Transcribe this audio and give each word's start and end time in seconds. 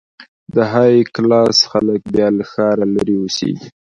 د 0.53 0.55
های 0.71 0.95
کلاس 1.15 1.57
خلک 1.71 2.01
بیا 2.13 2.27
له 2.37 2.43
ښاره 2.51 2.85
لرې 2.95 3.15
اوسېږي. 3.19 3.67